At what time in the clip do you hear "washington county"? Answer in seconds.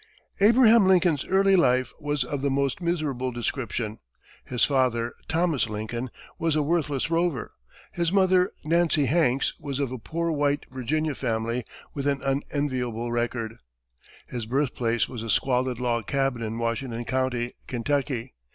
16.57-17.53